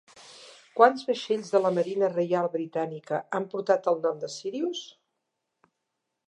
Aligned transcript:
Quants 0.77 1.03
vaixells 1.09 1.51
de 1.55 1.61
la 1.65 1.71
Marina 1.75 2.09
Reial 2.13 2.49
Britànica 2.55 3.21
han 3.41 3.47
portat 3.53 3.91
el 3.93 4.01
nom 4.07 4.19
de 4.25 4.31
Sírius? 4.39 4.83